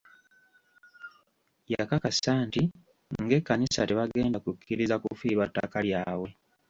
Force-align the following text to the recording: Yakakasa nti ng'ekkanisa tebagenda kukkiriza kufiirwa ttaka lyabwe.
Yakakasa 1.73 2.33
nti 2.47 2.61
ng'ekkanisa 3.23 3.81
tebagenda 3.89 4.37
kukkiriza 4.45 4.95
kufiirwa 5.03 5.45
ttaka 5.49 5.77
lyabwe. 5.85 6.29